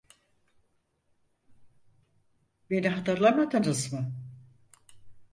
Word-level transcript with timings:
Beni 2.69 2.89
hatırlamadınız 2.89 3.93
mı? 3.93 4.13